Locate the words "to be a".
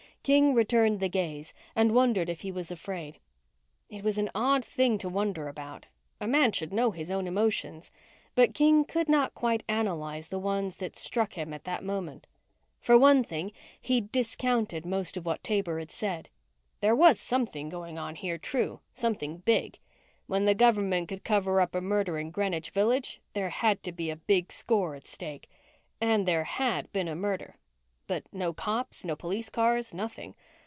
23.81-24.17